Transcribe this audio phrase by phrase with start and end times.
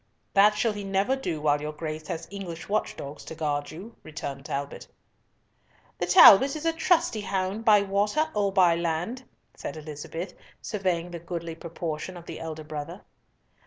[0.33, 3.95] "That shall he never do while your Grace has English watch dogs to guard you,"
[4.01, 4.87] returned Talbot.
[5.99, 9.21] "The Talbot is a trusty hound by water or by land,"
[9.53, 13.01] said Elizabeth, surveying the goodly proportion of the elder brother.